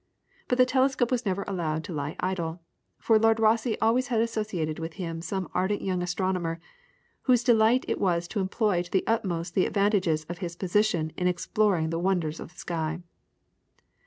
[0.47, 2.59] But the telescope was never allowed to lie idle,
[2.97, 6.59] for Lord Rosse always had associated with him some ardent young astronomer,
[7.29, 11.27] whose delight it was to employ to the uttermost the advantages of his position in
[11.27, 13.03] exploring the wonders of the sky.